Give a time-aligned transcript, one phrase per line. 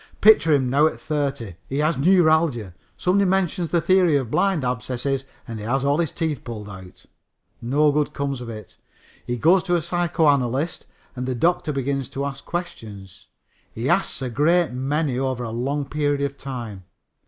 [0.19, 2.73] Picture him now at thirty he has neuralgia.
[2.97, 7.05] Somebody mentions the theory of blind abscesses and he has all his teeth pulled out.
[7.61, 8.77] No good comes of it.
[9.27, 13.27] He goes to a psychoanalyst and the doctor begins to ask questions.
[13.71, 16.85] He asks a great many over a long period of time.